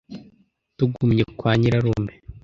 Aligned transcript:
tugumye 0.77 1.23
kwa 1.37 1.51
nyirarume 1.59 2.13